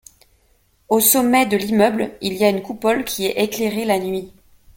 [0.89, 4.33] Au sommet de l'immeuble il y a une coupole qui est éclairée la nuit.